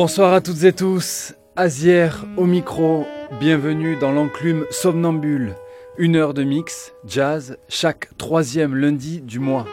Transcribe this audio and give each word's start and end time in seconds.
Bonsoir 0.00 0.32
à 0.32 0.40
toutes 0.40 0.62
et 0.62 0.72
tous, 0.72 1.34
Azière 1.56 2.24
au 2.36 2.44
micro, 2.44 3.04
bienvenue 3.40 3.96
dans 3.96 4.12
l'enclume 4.12 4.64
somnambule, 4.70 5.56
une 5.96 6.14
heure 6.14 6.34
de 6.34 6.44
mix, 6.44 6.92
jazz, 7.04 7.58
chaque 7.68 8.16
troisième 8.16 8.76
lundi 8.76 9.20
du 9.20 9.40
mois. 9.40 9.66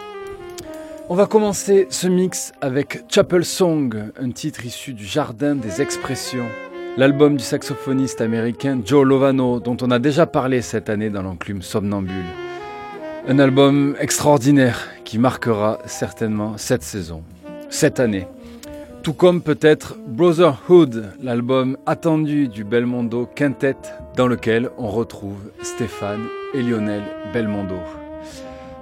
On 1.09 1.15
va 1.15 1.27
commencer 1.27 1.85
ce 1.91 2.07
mix 2.07 2.53
avec 2.59 3.03
Chapel 3.07 3.45
Song, 3.45 4.11
un 4.19 4.31
titre 4.31 4.65
issu 4.65 4.93
du 4.93 5.05
Jardin 5.05 5.53
des 5.53 5.83
Expressions, 5.83 6.47
l'album 6.97 7.37
du 7.37 7.43
saxophoniste 7.43 8.19
américain 8.19 8.81
Joe 8.83 9.05
Lovano, 9.05 9.59
dont 9.59 9.77
on 9.83 9.91
a 9.91 9.99
déjà 9.99 10.25
parlé 10.25 10.63
cette 10.63 10.89
année 10.89 11.11
dans 11.11 11.21
l'enclume 11.21 11.61
somnambule. 11.61 12.25
Un 13.27 13.37
album 13.37 13.95
extraordinaire 13.99 14.87
qui 15.03 15.19
marquera 15.19 15.77
certainement 15.85 16.57
cette 16.57 16.81
saison, 16.81 17.21
cette 17.69 17.99
année. 17.99 18.25
Tout 19.05 19.13
comme 19.13 19.43
peut-être 19.43 19.97
Brotherhood, 20.07 21.11
l'album 21.21 21.77
attendu 21.85 22.47
du 22.47 22.63
Belmondo 22.63 23.27
Quintet, 23.35 23.77
dans 24.15 24.25
lequel 24.25 24.71
on 24.79 24.87
retrouve 24.87 25.51
Stéphane 25.61 26.25
et 26.55 26.63
Lionel 26.63 27.03
Belmondo. 27.31 27.77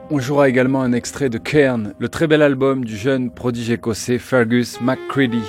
On 0.10 0.20
jouera 0.20 0.48
également 0.48 0.82
un 0.82 0.94
extrait 0.94 1.28
de 1.28 1.38
Cairn, 1.38 1.94
le 2.00 2.08
très 2.08 2.28
bel 2.28 2.42
album 2.42 2.86
du 2.86 2.96
jeune 2.96 3.32
prodige 3.32 3.70
écossais 3.70 4.18
Fergus 4.18 4.80
McCready, 4.80 5.44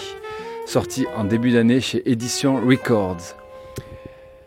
sorti 0.67 1.07
en 1.17 1.23
début 1.23 1.53
d'année 1.53 1.81
chez 1.81 2.03
Edition 2.11 2.57
Records. 2.57 3.37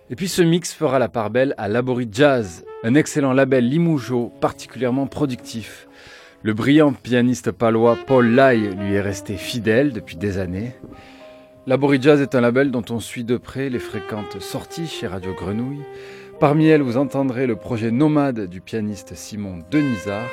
Et 0.09 0.17
puis 0.17 0.27
ce 0.27 0.41
mix 0.41 0.73
fera 0.73 0.99
la 0.99 1.07
part 1.07 1.29
belle 1.29 1.55
à 1.57 1.69
Labori 1.69 2.09
Jazz, 2.11 2.65
un 2.83 2.95
excellent 2.95 3.31
label 3.31 3.69
Limougeau 3.69 4.33
particulièrement 4.41 5.07
productif. 5.07 5.86
Le 6.43 6.53
brillant 6.53 6.93
pianiste 6.93 7.51
palois 7.51 7.97
Paul 8.05 8.27
Lai 8.27 8.57
lui 8.57 8.93
est 8.93 9.01
resté 9.01 9.37
fidèle 9.37 9.91
depuis 9.91 10.17
des 10.17 10.37
années. 10.37 10.73
Labori 11.65 11.99
Jazz 11.99 12.21
est 12.21 12.35
un 12.35 12.41
label 12.41 12.69
dont 12.69 12.85
on 12.91 12.99
suit 12.99 13.23
de 13.23 13.37
près 13.37 13.69
les 13.69 13.79
fréquentes 13.79 14.39
sorties 14.39 14.85
chez 14.85 15.07
Radio 15.07 15.33
Grenouille. 15.33 15.81
Parmi 16.39 16.67
elles, 16.67 16.83
vous 16.83 16.97
entendrez 16.97 17.47
le 17.47 17.55
projet 17.55 17.89
Nomade 17.89 18.47
du 18.47 18.61
pianiste 18.61 19.15
Simon 19.15 19.63
Denisard, 19.71 20.29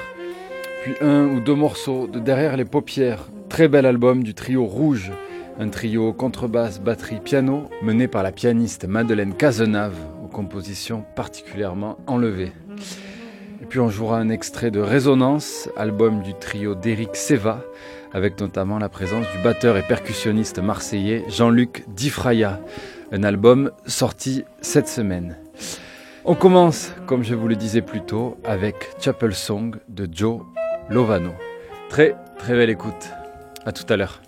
puis 0.82 0.92
un 1.00 1.24
ou 1.24 1.40
deux 1.40 1.54
morceaux 1.54 2.06
de 2.06 2.18
Derrière 2.18 2.58
les 2.58 2.66
paupières, 2.66 3.30
très 3.48 3.68
bel 3.68 3.86
album 3.86 4.22
du 4.22 4.34
trio 4.34 4.66
Rouge, 4.66 5.10
un 5.58 5.70
trio 5.70 6.12
contrebasse, 6.12 6.80
batterie, 6.80 7.20
piano, 7.24 7.70
mené 7.82 8.08
par 8.08 8.22
la 8.22 8.30
pianiste 8.30 8.86
Madeleine 8.86 9.34
Cazenave, 9.34 9.96
aux 10.22 10.28
compositions 10.28 11.02
particulièrement 11.16 11.96
enlevées. 12.06 12.52
Puis 13.74 13.80
on 13.80 13.90
jouera 13.90 14.18
un 14.18 14.28
extrait 14.28 14.70
de 14.70 14.78
Résonance, 14.78 15.68
album 15.76 16.22
du 16.22 16.32
trio 16.32 16.76
d'Éric 16.76 17.16
Seva, 17.16 17.64
avec 18.12 18.40
notamment 18.40 18.78
la 18.78 18.88
présence 18.88 19.26
du 19.32 19.42
batteur 19.42 19.76
et 19.76 19.82
percussionniste 19.82 20.60
marseillais 20.60 21.24
Jean-Luc 21.28 21.82
Difraya, 21.88 22.60
un 23.10 23.24
album 23.24 23.72
sorti 23.84 24.44
cette 24.60 24.86
semaine. 24.86 25.36
On 26.24 26.36
commence, 26.36 26.92
comme 27.08 27.24
je 27.24 27.34
vous 27.34 27.48
le 27.48 27.56
disais 27.56 27.82
plus 27.82 28.02
tôt, 28.02 28.38
avec 28.44 28.76
Chapel 29.00 29.34
Song 29.34 29.74
de 29.88 30.08
Joe 30.08 30.42
Lovano. 30.88 31.32
Très 31.88 32.14
très 32.38 32.54
belle 32.54 32.70
écoute. 32.70 33.10
À 33.66 33.72
tout 33.72 33.92
à 33.92 33.96
l'heure. 33.96 34.20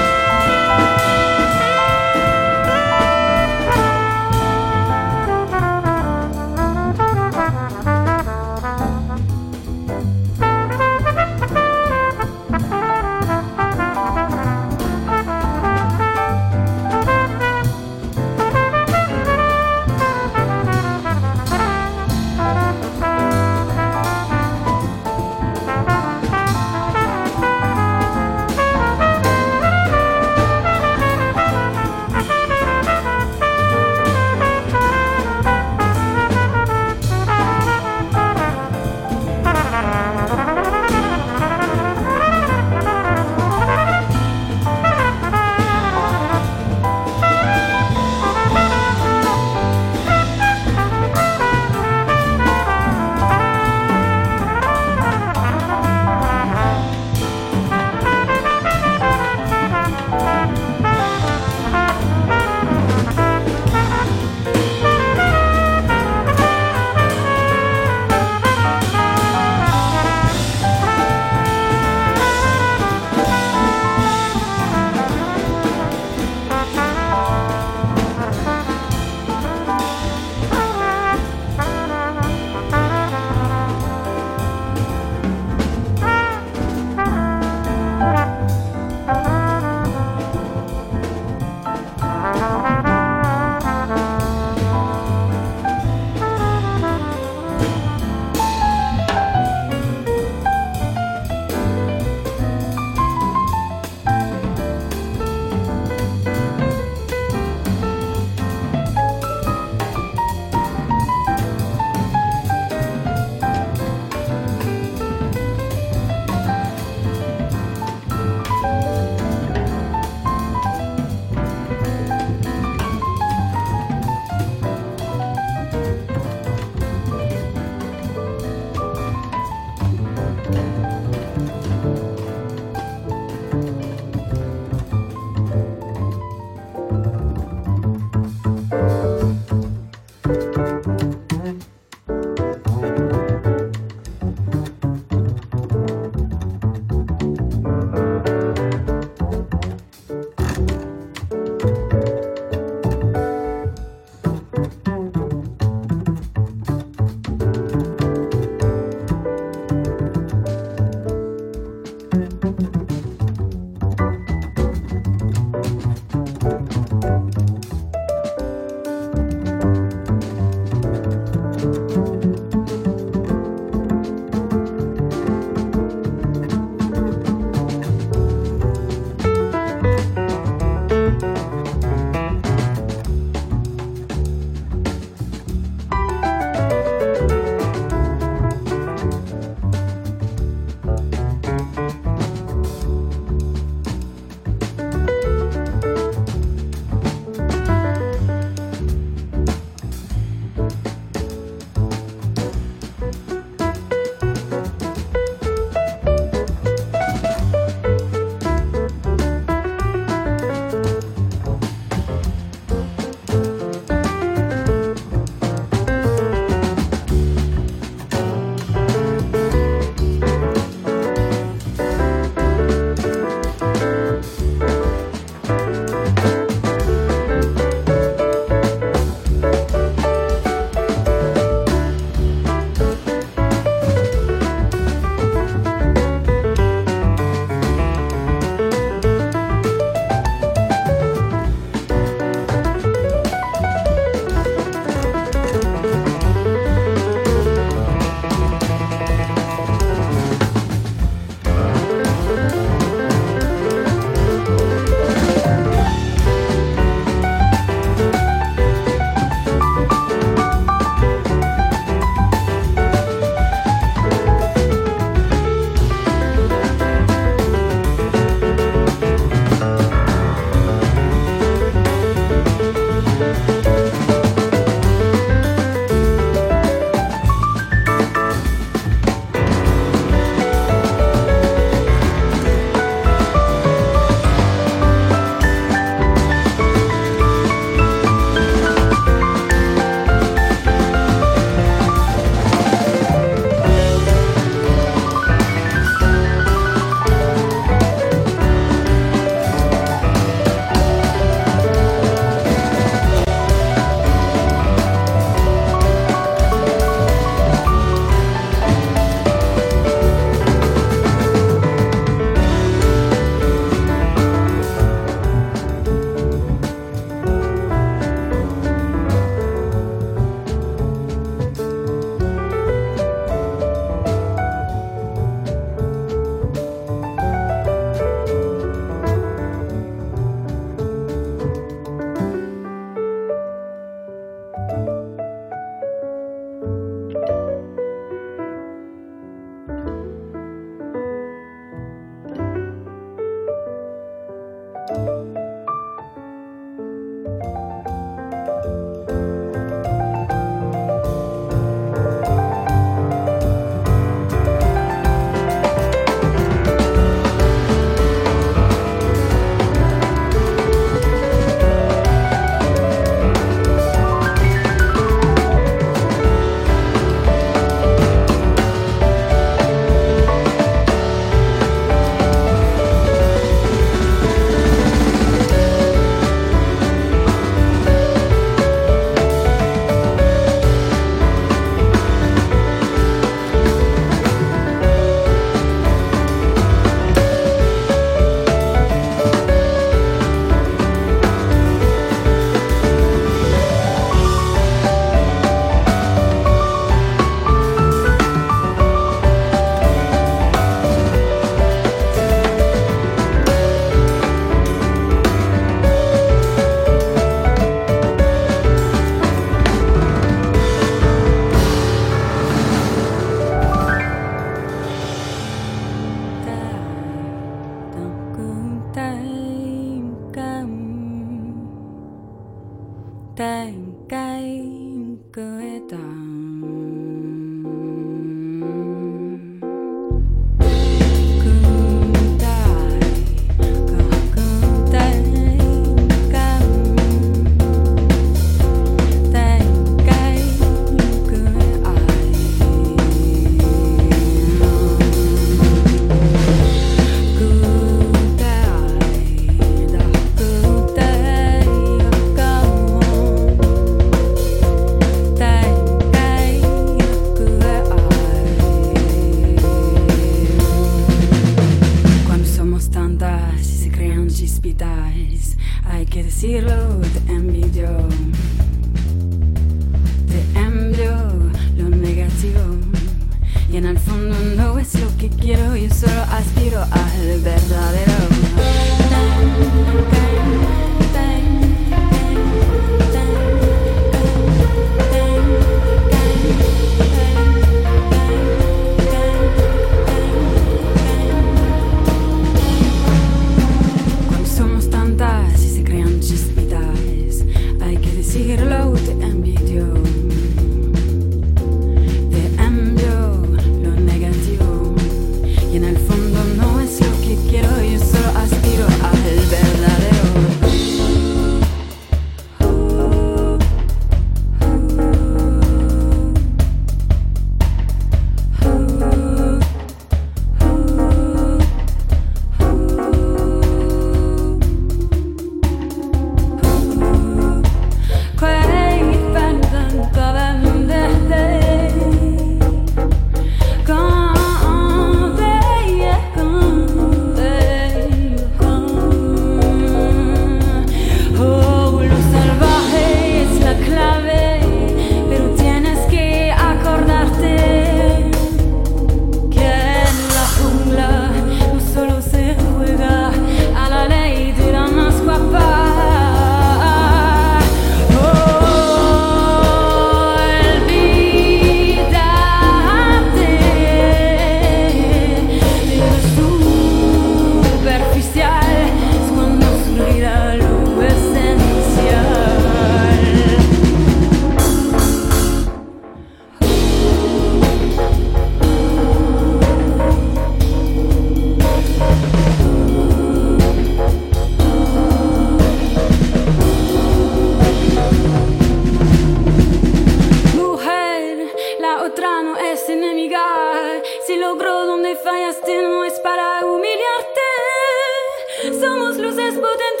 potem 599.61 600.00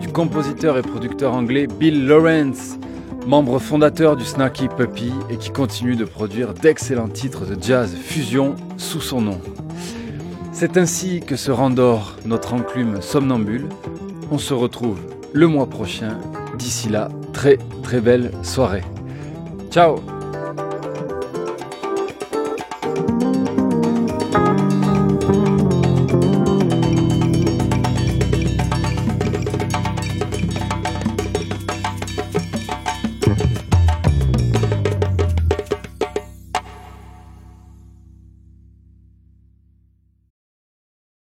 Du 0.00 0.06
compositeur 0.06 0.78
et 0.78 0.82
producteur 0.82 1.34
anglais 1.34 1.66
Bill 1.66 2.06
Lawrence, 2.06 2.78
membre 3.26 3.58
fondateur 3.58 4.14
du 4.14 4.24
Snacky 4.24 4.68
Puppy 4.68 5.10
et 5.30 5.36
qui 5.36 5.50
continue 5.50 5.96
de 5.96 6.04
produire 6.04 6.54
d'excellents 6.54 7.08
titres 7.08 7.44
de 7.44 7.60
jazz 7.60 7.92
fusion 7.92 8.54
sous 8.76 9.00
son 9.00 9.20
nom. 9.20 9.40
C'est 10.52 10.76
ainsi 10.76 11.22
que 11.26 11.34
se 11.34 11.50
rendort 11.50 12.14
notre 12.24 12.54
enclume 12.54 13.02
somnambule. 13.02 13.68
On 14.30 14.38
se 14.38 14.54
retrouve 14.54 15.00
le 15.32 15.48
mois 15.48 15.66
prochain. 15.66 16.20
D'ici 16.56 16.88
là, 16.88 17.08
très 17.32 17.58
très 17.82 18.00
belle 18.00 18.30
soirée. 18.44 18.84
Ciao 19.72 19.96